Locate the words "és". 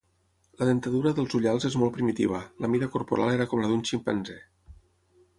1.69-1.75